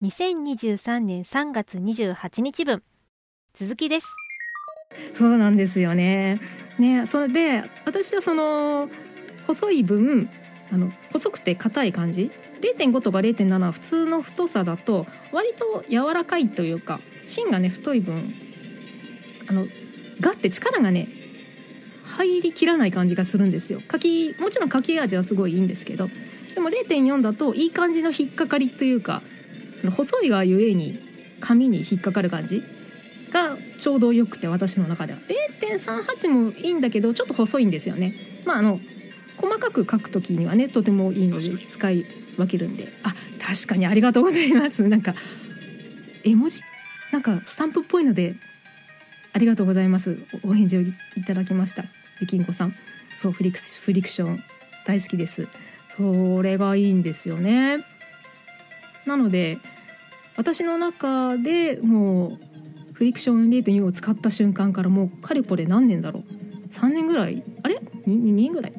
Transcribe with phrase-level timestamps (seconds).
[0.00, 2.84] 2023年3月28日分。
[3.52, 4.06] 続きです。
[5.12, 6.40] そうなんですよね。
[6.78, 8.88] ねそれで私はその
[9.48, 10.30] 細い分
[10.70, 12.30] あの細くて硬い感じ
[12.60, 18.32] ？0.5とか0.7は普通の太さだと割と柔らかいというか芯がね太い分
[19.50, 19.66] あの
[20.20, 21.08] ガッて力がね
[22.16, 23.80] 入りきらない感じがするんですよ。
[23.88, 26.06] 柿もちろん柿味はすごいいいんですけど
[26.54, 29.22] でも0.4だといい感じの引っかかりというか
[29.90, 30.98] 細いがゆえに
[31.40, 32.62] 紙に引っかかる感じ
[33.30, 35.18] がちょうどよくて私の中では。
[35.60, 38.12] 0.38もいいんだけどちょっと細いんですよね。
[38.46, 38.80] まああの
[39.36, 42.04] 細かく書く時にはねとてもいいので使い
[42.36, 42.88] 分けるんで。
[43.02, 44.82] あ確かにありがとうございます。
[44.88, 45.14] なんか
[46.24, 46.60] 絵文字？
[47.12, 48.34] なんかスタンプっぽいので
[49.32, 50.18] ありがとうございます。
[50.42, 50.92] お返事をい
[51.26, 51.84] ただきました。
[52.20, 52.74] ゆきんこさん。
[53.16, 54.42] そうフリクフリクション
[54.86, 55.48] 大好きです。
[55.96, 57.78] それがいいんですよね。
[59.06, 59.58] なので
[60.38, 62.30] 私の中でもう
[62.92, 66.22] フリクション0.4を使った瞬間からもうかれこれ何年だろう
[66.70, 67.42] ？3年ぐらい？
[67.62, 68.72] あれ？2, 2年ぐらい、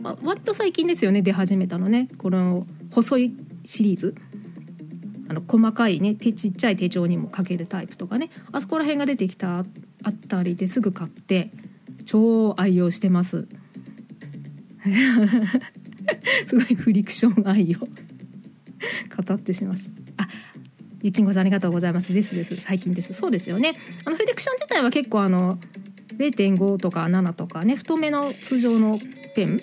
[0.00, 2.08] まあ、割と最近ですよね出始めたのね。
[2.18, 4.14] この細いシリーズ。
[5.30, 8.30] あの細かいね手ちっちゃい手帳にも書けるタイプとかね。
[8.50, 9.64] あそこら辺が出てきたあ
[10.08, 11.50] ったりですぐ買って
[12.06, 13.46] 超愛用してます。
[16.46, 17.80] すごいフリクション愛を
[19.26, 19.90] 語ってします。
[20.16, 20.26] あ
[21.02, 22.12] ゆきんごさんありがとうございます。
[22.12, 22.56] ですです。
[22.56, 23.14] 最近です。
[23.14, 23.74] そうですよね。
[24.04, 25.58] あのフリクション自体は結構あの
[26.16, 28.98] 0.5とか7とかね太めの通常の
[29.36, 29.60] ペン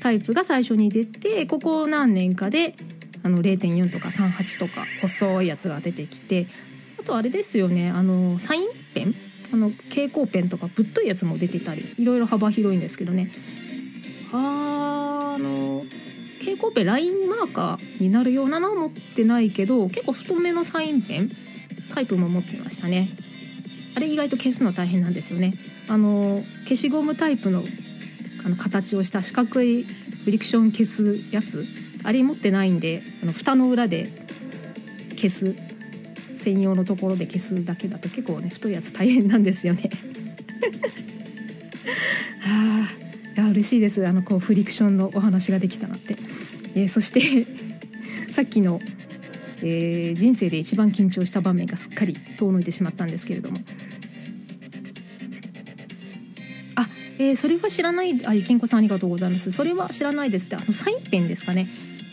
[0.00, 2.74] タイプが最初に出てここ何年かで
[3.22, 6.48] あの0.4とか38とか細いやつが出てきて
[6.98, 9.14] あとあれですよねあのサインペン？
[9.52, 13.30] あの蛍光ペンとかぶっといやつも出てたりいろいろ幅広いんですけどね。
[14.32, 14.65] あ
[16.56, 21.28] 蛍光ペラインマーカーになるようなのは持ってないけど結構太めのサインペン
[21.94, 23.06] タイプも持ってましたね。
[23.96, 25.54] あれ意外と消すの大変なんですよね。
[25.88, 27.62] あの消しゴムタイプの
[28.44, 31.64] あの形をした四角いフリクション消すやつ。
[32.04, 34.06] あれ持ってないんであの蓋の裏で
[35.16, 35.54] 消す
[36.38, 39.90] 専用のところで消すだけだと結構ね太いやつ大変なんですよね。
[42.40, 43.06] はあ
[43.36, 44.06] いや嬉しいです。
[44.06, 46.16] あのこうフリクションのお話ができたなって、
[46.76, 47.46] えー、そして
[48.30, 48.80] さっきの、
[49.62, 53.56] えー、人生で一番緊張した場面がすっかり遠のいてしまったんですけれども。
[56.76, 56.86] あ、
[57.18, 59.50] えー、それは知らないあゆきんこさんありがとうございます。
[59.52, 61.66] それは知らないですってあのサインペンですかね。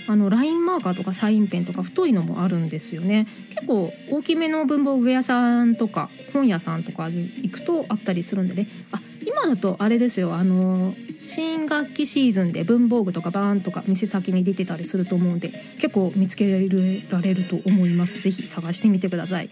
[0.08, 3.28] あのラインマーカーとかサインペンとか太いのもあるんですよね。
[3.56, 8.68] 結構大きめの文房具屋さんとか本屋さんとかに行くとあったりするんでね。
[8.94, 10.36] あ今だとあれですよ。
[10.36, 10.94] あの
[11.26, 18.22] 新学期シーズンで文房具とかバーンとか店先に出てたりすると思うんで結構見つけられると思います。
[18.22, 19.50] 是非探してみてください、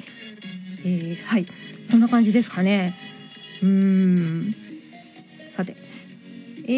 [0.85, 1.45] えー、はい。
[1.45, 2.93] そんな感じですかね。
[3.63, 4.53] うーん。
[5.51, 5.75] さて。
[6.67, 6.71] え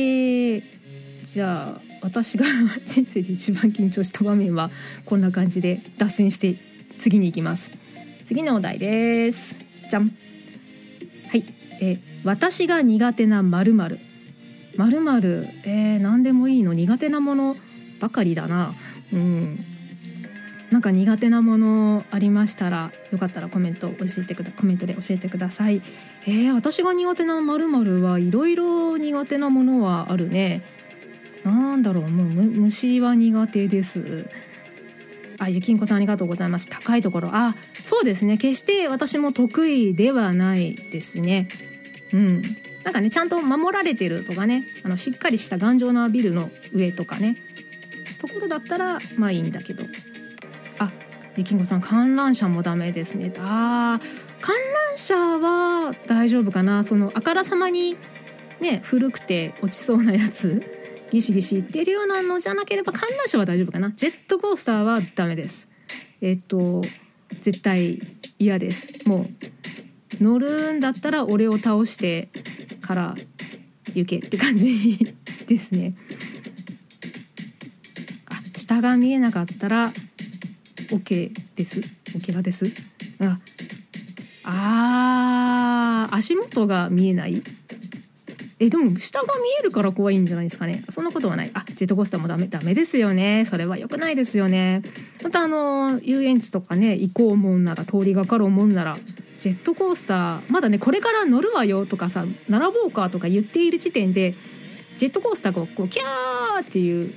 [0.58, 0.64] ー、
[1.26, 2.46] じゃあ私が
[2.86, 4.72] 人生で一番緊張した場面は
[5.06, 6.56] こんな感じで脱線して
[7.00, 7.72] 次に行きます。
[8.26, 9.56] 次のお題です。
[9.90, 10.12] じゃん。
[11.30, 11.44] はい。
[11.82, 13.74] え、私が苦手なまる
[14.78, 17.56] まるまるえー、何でもいいの苦手なもの
[18.02, 18.72] ばかりだな。
[19.14, 19.58] うん。
[20.72, 25.84] なんか苦手なものありましたらよかったらコメント教えてくだコメントで教えてください。
[26.26, 30.64] えー、私が苦手なまるまるはいろいろ苦手なものはあるね。
[31.44, 34.28] なんだろうもう虫は苦手です。
[35.40, 36.68] あゆきんこさんありがとうございます。
[36.70, 37.30] 高いところ。
[37.34, 38.38] あそうですね。
[38.38, 41.48] 決して私も得意ではないですね。
[42.14, 42.42] うん。
[42.84, 47.38] なんかねちゃんと守られてるとかねあのしっかりした頑丈なビルの上とかね
[48.20, 49.84] ところだったらまあいいんだけど。
[50.80, 50.92] あ
[51.36, 53.34] ゆきんこさん観覧車もダメですね。
[53.38, 54.00] あ
[54.42, 56.84] 観覧車は大丈夫かな。
[56.84, 57.98] そのあからさまに
[58.60, 60.64] ね古くて落ちそうなやつ
[61.12, 63.92] ギシギシ言ってるようなのじゃなければ観覧車は大丈夫かな。
[63.92, 65.68] ジェットコースターはダメです。
[66.22, 66.82] えっと
[67.42, 68.00] 絶対
[68.40, 69.08] 嫌です。
[69.08, 72.30] もう乗るんだったら俺を倒して
[72.94, 73.16] から
[73.96, 75.00] 行けって感じ
[75.48, 75.96] ですね。
[78.30, 79.90] あ下が見えなかったら
[80.92, 81.82] OK です。
[82.16, 82.66] オケラです。
[83.20, 83.40] あ
[84.46, 87.42] あー足元が見えない？
[88.60, 90.84] えでも下が見えるから怖いんじゃないですかね。
[90.92, 91.52] そんなことはない。
[91.56, 93.46] あジェットコースターもダメダメですよね。
[93.46, 94.84] それは良くないですよね。
[95.24, 98.96] またあの遊園地とかね行こうもんなら通りがかるもんなら
[99.44, 104.36] ジェットコースターまだねこれから乗るわよとかさ並ぼうかとか言っている時点で
[104.98, 107.14] ジェットコースターがこうキャーっていう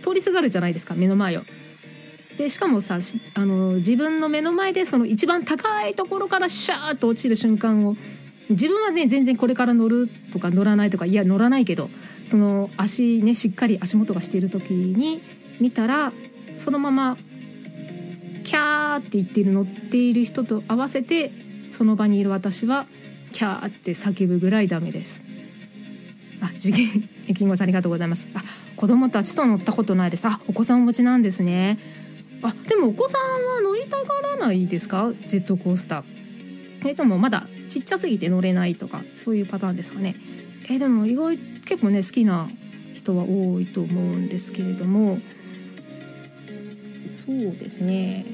[0.00, 1.40] 通りすがるじゃないですか目の前を。
[2.38, 3.00] でしかもさ
[3.34, 7.96] あの自分の目の前でその一番高いところからシャーッと落ちる瞬間を
[8.48, 11.88] 自分はね全然これから乗るとか乗らないとかいや乗らないけど
[12.24, 15.20] その足ねしっかり足元がしている時に
[15.60, 16.12] 見たら
[16.56, 17.16] そのまま
[18.44, 21.32] キャーって言ってる乗っている人と合わせて
[21.76, 22.84] その場にいる私は
[23.32, 25.22] キャーって叫ぶぐらいダメです。
[26.40, 28.28] あ、次元、 ゆきんごさんありがとうございます。
[28.34, 28.42] あ、
[28.76, 30.24] 子供たちと乗ったことないです。
[30.26, 31.78] あ、お子さんお持ちなんですね。
[32.42, 33.20] あ、でもお子さん
[33.56, 34.04] は乗りたが
[34.38, 35.12] らないですか？
[35.28, 36.88] ジェットコースター。
[36.90, 40.14] えともまだちっちゃすぎて乗れないとかそういうパターンですかね。
[40.70, 41.36] えでも意外
[41.66, 42.46] 結構ね好きな
[42.94, 45.18] 人は多いと思うんですけれども
[47.26, 48.24] そうですね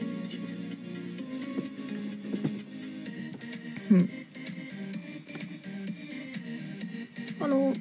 [3.95, 4.09] ん。
[7.41, 7.73] あの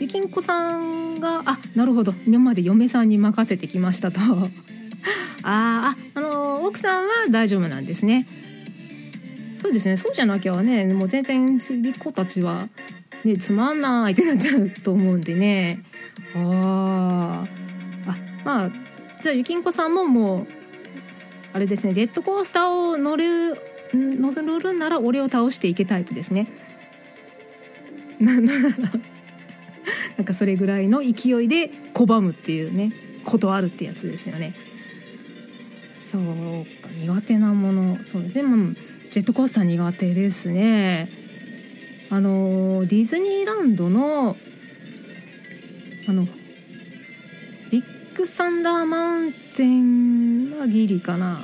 [0.00, 2.12] ゆきんこさんがあなるほど。
[2.26, 4.20] 今まで嫁さんに任せてきましたと。
[5.42, 8.26] あああの奥さんは大丈夫なんですね。
[9.60, 9.96] そうですね。
[9.96, 12.68] そうじゃなきゃねもう全然ちびっ子たちは
[13.24, 15.82] ねつまんないってなっちゃうと思うんでね。
[16.34, 17.44] あ
[18.06, 18.70] あまあ
[19.22, 20.46] じゃあゆきんこさんももう
[21.52, 23.60] あれですねジェットコースターを乗る
[23.94, 26.48] ん乗るなら俺を倒していけタイプですね。
[28.18, 28.52] な な
[30.16, 32.92] なんかそれぐらいの勢いで拒むっていうね
[33.24, 34.54] ことあるってやつですよね。
[36.10, 36.22] そう
[36.82, 37.98] か苦手なもの。
[38.04, 38.72] そうでも
[39.10, 41.08] ジェットコースター苦手ですね。
[42.10, 44.36] あのディズニーランドの
[46.08, 46.24] あの
[47.70, 51.40] ビッグサンダーマウンテンはギリかな。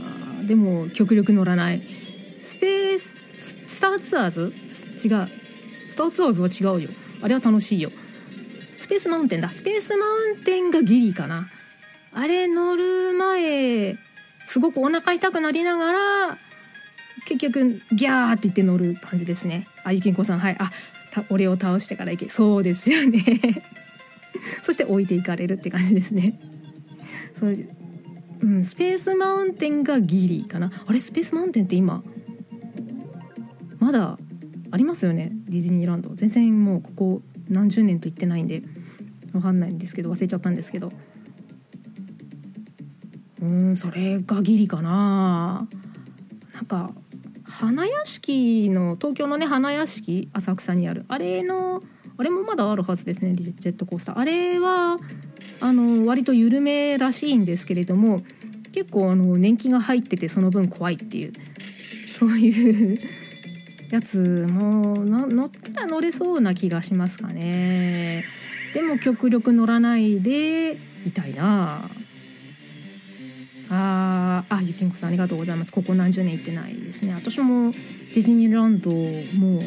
[0.47, 1.81] でも極力乗らない。
[2.53, 3.15] スペース
[3.77, 4.41] スターツアーズ？
[4.43, 5.27] 違う。
[5.89, 6.91] スターツアーズは違うよ。
[7.23, 7.91] あれは楽しいよ。
[8.79, 9.49] スペースマウンテンだ。
[9.49, 11.49] スペースマウンテンがギリかな。
[12.13, 13.97] あれ乗る前
[14.47, 16.39] すごくお腹痛くなりながら
[17.27, 19.67] 結局ギャーって言って乗る感じですね。
[19.85, 20.57] あゆきんこさんはい。
[20.59, 20.71] あ
[21.31, 22.29] 俺を倒してから行け。
[22.29, 23.25] そうですよね。
[24.63, 26.39] そして置いていかれるって感じですね。
[27.35, 27.57] そう
[28.43, 30.71] うん、スペースマウンテンがギリかな。
[30.87, 32.03] あれスペースマウンテンって今
[33.83, 34.17] まだ
[34.71, 36.15] ありますよねディズニーランド。
[36.15, 38.63] 全然もうここ何十年と行ってないんで
[39.35, 40.93] わかんないんですけど忘れちゃったんですけど。
[43.43, 45.67] うんそれがギリかな。
[46.55, 46.93] なんか
[47.43, 51.05] 花屋敷の東京のね花屋敷浅草にある。
[51.09, 51.83] あれの
[52.17, 54.19] あれもまだあるはずですねジェットコースター。
[54.19, 55.01] あれは
[55.61, 58.23] あの割と緩めらしいんですけれども
[58.71, 61.33] 結構あの年季が入っててその分怖いっていう。
[62.07, 62.99] そういう
[63.93, 68.25] やつもな乗ったら乗れそうな気がしますかね。
[68.73, 71.91] でも極力乗らないでいたいな。
[73.69, 75.73] ああゆきんこさんありがとうございます。
[75.73, 77.13] ここ何十年行ってないですね。
[77.13, 79.61] 私もディズニーランドもう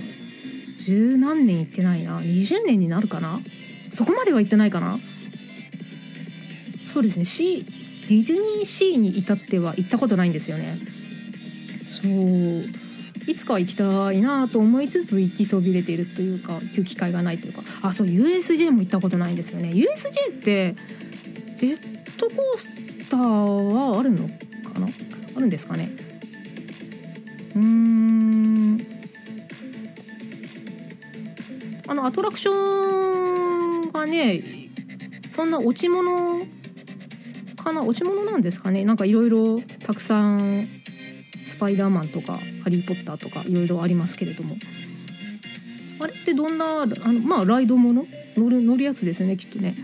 [0.81, 2.17] 十何年行ってないな。
[2.17, 3.29] 20年になるかな。
[3.93, 4.97] そこまでは行ってないかな。
[6.91, 7.25] そうですね。
[7.25, 10.75] C ディズニーシーに至っては行ったことないんですよね。
[11.85, 12.84] そう。
[13.27, 17.61] いつか行きたいなと思いつつ行きそびれているというか行く機会がないというか。
[17.81, 19.71] あそう USJ も行ったことないんですよね。
[19.71, 20.75] USJ って
[21.57, 24.87] ジェットコースターはあるのかな？
[25.37, 25.89] あるんですかね。
[27.55, 28.81] うーん。
[31.87, 32.51] あのアトラクショ
[33.89, 34.43] ンがね
[35.29, 36.39] そんな落ち物
[37.57, 37.83] かな？
[37.83, 38.85] 落ち物なんですかね？
[38.85, 44.55] なんかいろいろたくさんスパイダーマンとかハリー・ポッターとかいろいろありますけれども。
[46.01, 48.05] あれってどんなあのまあライドもの？
[48.35, 49.75] 乗る乗るやつですよねきっとね。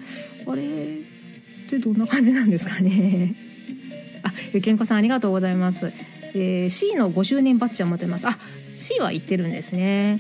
[0.48, 3.36] あれってどんな感じなんですかね。
[4.26, 5.92] あゆきんこさんありがとうございます、
[6.34, 8.28] えー、C の5周年バッジは持ってます。
[8.28, 8.36] あ
[8.76, 10.20] C は行ってるんですね。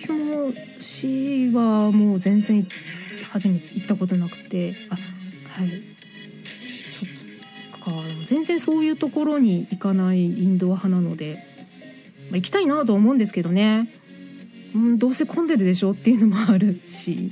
[0.00, 2.66] 私も C はもう全然
[3.30, 4.72] 初めて行ったことなくて。
[4.88, 5.91] あはい。
[8.26, 11.36] 全然そういうところに行かないインドア派なので、
[12.30, 13.86] まあ、行きたいなと思うんですけどね、
[14.74, 17.30] うん、どうせ混んでるでしょっていうのもあるし。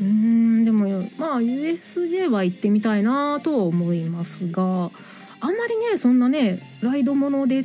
[0.00, 7.64] うんでもまあ USJ は行ってみたいなとは思いますがあんまりねそんなねライドもので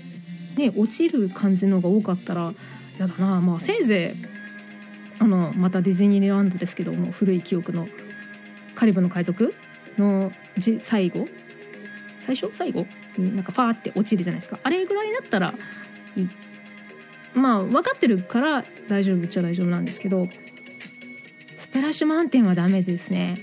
[0.55, 2.51] ね落ちる感じのが多かったら
[2.99, 3.41] やだな。
[3.41, 4.29] まあせいぜい
[5.19, 7.87] あのまたディズニーランドですけども古い記憶の
[8.75, 9.53] カリブの海賊
[9.99, 11.27] のじ最後？
[12.21, 12.49] 最初？
[12.53, 12.85] 最後？
[13.17, 14.59] になんかファーって落ちるじゃないですか。
[14.63, 15.53] あれぐらいだったら
[16.17, 16.21] い
[17.33, 20.27] まあ分かってるから大丈夫っちゃ大丈夫なんですけど
[21.57, 23.37] スプラッシュマウンテンはダメですね。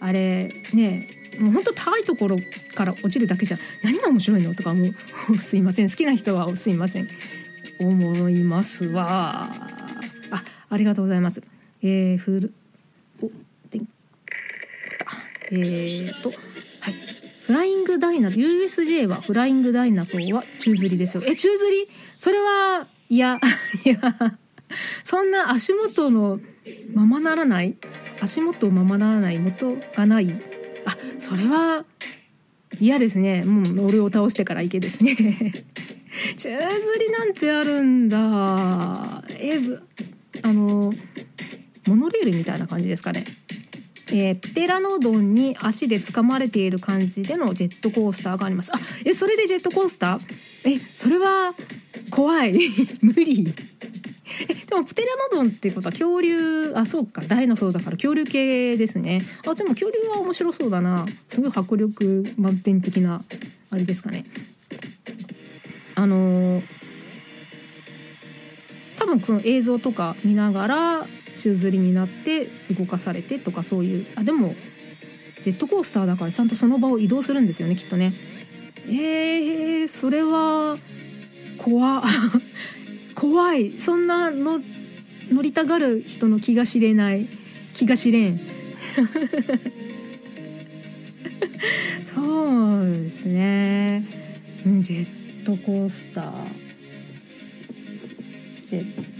[0.00, 1.06] あれね
[1.40, 2.36] もう本当高いところ
[2.74, 4.54] から落ちるだけじゃ何が面白いの？
[4.54, 4.86] とかも
[5.30, 5.90] う すいません。
[5.90, 7.08] 好きな人はすいません。
[7.80, 9.42] 思いますわ。
[10.30, 11.42] あありがとうございます。
[11.82, 12.50] えー、
[15.50, 16.34] えーとは
[16.90, 16.94] い。
[17.46, 21.22] フライングダイナ USJ はフライングダイナソーは宙吊りですよ。
[21.26, 21.86] え宙吊り？
[22.18, 23.38] それはいや
[23.84, 23.96] いや
[25.02, 26.40] そんな足元の
[26.92, 27.76] ままならない？
[28.20, 30.30] 足元ままならない元がない？
[30.84, 31.84] あそれは
[32.80, 33.44] 嫌ですね。
[33.44, 35.16] もう俺を倒してから行けですね。
[36.36, 36.58] 宙吊
[37.00, 39.24] りなんてあるんだ。
[39.38, 39.52] え
[40.42, 40.92] あの
[41.86, 43.24] モノレールみたいな感じですかね。
[44.12, 48.72] えー、プテラノドンに足で掴まれている感じでのジェットコースターがあります。
[48.72, 50.74] あえそれでジェットコースター？
[50.74, 51.54] えそれは
[52.10, 52.52] 怖い。
[53.02, 53.52] 無理。
[54.48, 57.22] えでもプテラノドンってことは恐竜あそうか。
[57.22, 59.20] ダイナソーだから恐竜系ですね。
[59.46, 61.04] あでも恐竜は面白そうだな。
[61.28, 63.20] すごい迫力満点的な
[63.70, 64.24] あれですかね。
[65.94, 66.64] あのー、
[68.98, 71.06] 多分この映像とか見ながら
[71.38, 74.54] 宙吊りになって動かされてとかそういうあでも
[75.42, 78.12] ジェットコースターだからちゃんとその場を移動するんですよねきっとね。
[78.90, 80.76] えー、それは
[81.58, 82.02] 怖
[83.14, 83.70] 怖い。
[83.70, 84.60] そんなの
[85.30, 87.26] 乗りたがる人の気が知れない。
[87.74, 88.38] 気が知れん。
[92.00, 94.02] そうですね。
[94.80, 95.06] ジェッ
[95.44, 96.24] トコースター。
[98.70, 99.17] ジェッ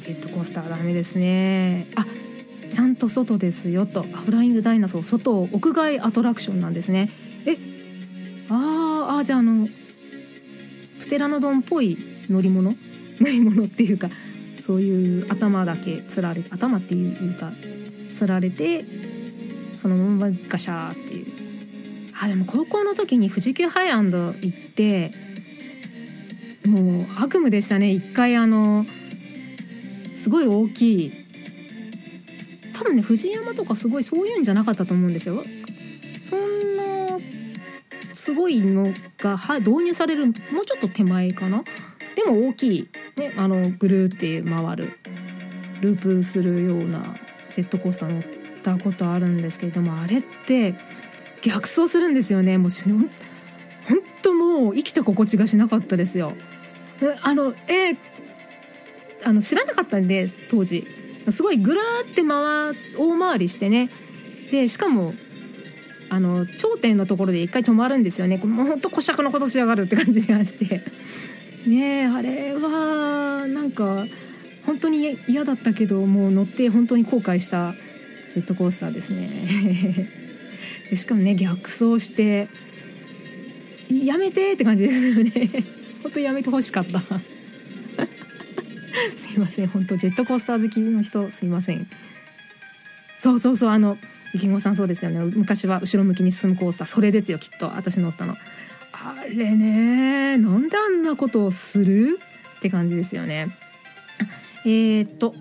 [0.00, 1.86] ジェットコースターダメですね。
[1.96, 2.04] あ
[2.72, 4.02] ちゃんと外ですよと。
[4.02, 5.02] フライングダイナソー。
[5.02, 7.08] 外屋外アトラクションなんですね
[7.46, 7.56] え
[8.50, 9.66] ああじゃああの
[11.00, 11.96] プテラノドンっぽい
[12.30, 12.70] 乗り物
[13.20, 14.08] 乗り物っていうか
[14.58, 17.50] そういう頭だけつられ頭っていうか
[18.14, 18.82] つられて
[19.74, 21.26] そのままガシャーっていう
[22.22, 25.10] あでも高校の時に富士急ハイランド行って
[26.66, 28.86] もう悪夢でしたね一回あの
[30.24, 31.12] すごい大きい。
[32.72, 35.44] 多分ね藤山とかすごいそういうんじゃなかったと思うんですよ。
[36.22, 37.18] そんな
[38.14, 41.62] すごいのが導入されるもうちょっと手前かな？
[42.16, 42.88] でも大きい、
[43.18, 44.92] ね、あのぐるって回る。
[45.82, 47.02] ループするような
[47.52, 48.22] ジェットコースター乗っ
[48.62, 50.74] たことあるんですけれどもあれって
[51.42, 52.56] 逆走するんですよね。
[52.56, 53.10] もう本
[54.22, 56.32] 当もう生きた心地がしなかったですよ。
[57.20, 57.96] あのえー、
[59.24, 60.86] あの知らなかったんで当時。
[61.30, 63.88] すごいぐらーって回大回りしてね。
[64.50, 65.14] でしかも
[66.10, 68.36] あの頂点のところで一回止まるんですよね。
[68.36, 70.82] もうほんとこしゃくのことしやがるって感じがして。
[71.68, 74.04] ねえあれはなんか
[74.66, 77.72] 本当に嫌だったけどもう乗って本当に後悔した
[78.34, 79.28] ジェットコースターですね。
[80.90, 82.48] でしかもね逆走して
[83.90, 85.50] やめてって感じですよね。
[86.02, 87.02] 本当やめてほしかった。
[89.16, 89.68] すいません。
[89.68, 91.86] 本当ジェットコースター好きの人すいません。
[93.18, 93.96] そうそうそうあの
[94.32, 95.20] ゆきごさんそうですよね。
[95.36, 97.66] 昔は後ろ向きに進むコースターそれですよきっと。
[97.66, 98.36] 私乗ったの。
[98.92, 102.18] あれねなんであんなことをする？
[102.58, 103.48] って感じですよね。
[104.64, 105.34] えー、っと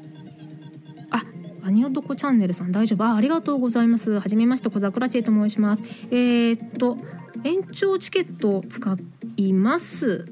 [1.09, 1.23] あ
[1.63, 3.05] アニオチャンネルさん大丈夫？
[3.05, 4.19] あありがとうございます。
[4.19, 5.83] はじめまして小桜チェと申します。
[6.11, 6.97] えー、っと
[7.43, 8.97] 延長チケットを使
[9.37, 10.25] います。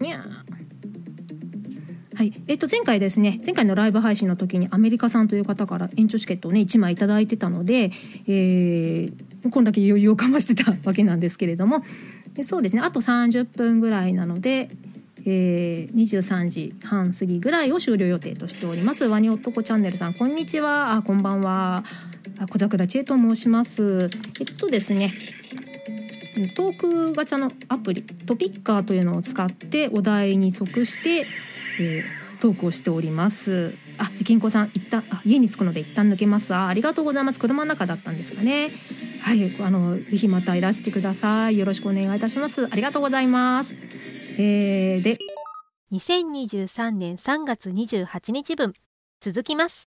[0.00, 0.24] にゃ
[2.18, 7.92] はい、えっと前回ですね前回のライブ配信の時にアメリカさんという方から延長チケットをね1枚頂いてたので、
[8.26, 11.84] えー、こんだけ余裕をかましてたわけなんですけれども。
[12.34, 12.82] でそうですね。
[12.82, 14.68] あと30分ぐらいなので、
[15.26, 19.04] えー、23時半過ぎぐらいを終了予定としております。
[19.04, 20.94] ワニ男チャンネルさんこんにちは。
[20.94, 21.84] あこんばんは。
[22.50, 24.10] 小桜千恵と申します。
[24.40, 25.12] えっとですね
[26.56, 31.24] トークガチャのアプリトピッカーというのを使ってお題に即して
[31.80, 33.74] えー、トークをしております。
[33.98, 36.54] あゆきんこさん一旦あ家に着くので一旦抜けます。
[36.54, 37.38] あありがとうございます。
[37.38, 38.68] 車の中だったんですかね。
[39.22, 41.58] はいあのぜひまたいらしてください。
[41.58, 42.66] よろしくお願いいたします。
[42.66, 43.74] ありがとうございます。
[44.38, 45.18] えー、で。
[45.92, 48.74] 2023年3月28日分
[49.20, 49.86] 続きます。